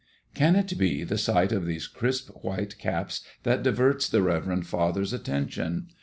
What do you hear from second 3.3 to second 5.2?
that diverts the reverend father's